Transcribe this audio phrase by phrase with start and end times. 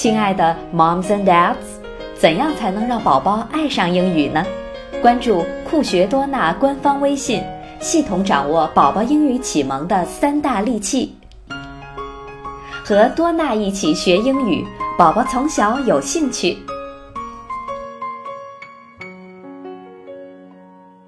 [0.00, 1.56] 亲爱的 moms and dads
[2.16, 4.42] 怎样才能让宝宝爱上英语呢？
[5.02, 7.44] 关注酷学多纳官方微信
[7.80, 11.14] 系统掌握宝宝英语启蒙的三大利器。
[12.82, 14.66] 和多纳一起学英语
[14.96, 16.56] 宝宝从小有兴趣。